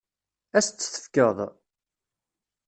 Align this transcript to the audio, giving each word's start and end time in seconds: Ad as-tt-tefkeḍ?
Ad 0.57 0.59
as-tt-tefkeḍ? 0.63 1.37